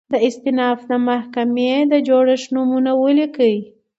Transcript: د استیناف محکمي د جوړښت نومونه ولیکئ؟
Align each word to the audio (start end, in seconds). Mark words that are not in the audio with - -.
د 0.13 0.13
استیناف 0.27 0.79
محکمي 1.09 1.71
د 1.91 1.93
جوړښت 2.07 2.47
نومونه 2.55 2.91
ولیکئ؟ 3.03 3.55